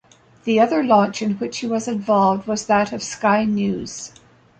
[0.45, 4.11] The other launch in which he was involved was that of Sky News.